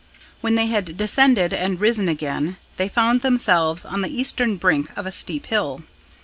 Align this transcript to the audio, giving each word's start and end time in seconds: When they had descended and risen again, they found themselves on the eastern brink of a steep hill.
When 0.39 0.55
they 0.55 0.65
had 0.65 0.97
descended 0.97 1.53
and 1.53 1.79
risen 1.79 2.09
again, 2.09 2.57
they 2.77 2.89
found 2.89 3.21
themselves 3.21 3.85
on 3.85 4.01
the 4.01 4.09
eastern 4.09 4.55
brink 4.55 4.89
of 4.97 5.05
a 5.05 5.11
steep 5.11 5.45
hill. 5.45 5.83